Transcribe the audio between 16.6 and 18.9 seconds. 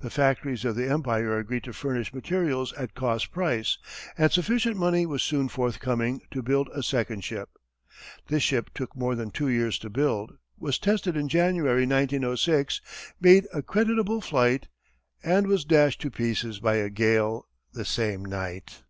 by a gale the same night!